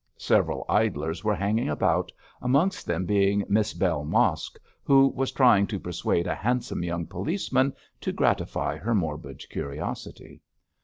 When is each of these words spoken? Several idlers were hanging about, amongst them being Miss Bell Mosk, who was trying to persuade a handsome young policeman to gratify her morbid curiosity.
Several 0.17 0.65
idlers 0.67 1.23
were 1.23 1.35
hanging 1.35 1.69
about, 1.69 2.11
amongst 2.41 2.87
them 2.87 3.05
being 3.05 3.45
Miss 3.47 3.71
Bell 3.75 4.03
Mosk, 4.03 4.57
who 4.83 5.09
was 5.09 5.31
trying 5.31 5.67
to 5.67 5.79
persuade 5.79 6.25
a 6.25 6.33
handsome 6.33 6.83
young 6.83 7.05
policeman 7.05 7.71
to 7.99 8.11
gratify 8.11 8.77
her 8.77 8.95
morbid 8.95 9.47
curiosity. 9.51 10.41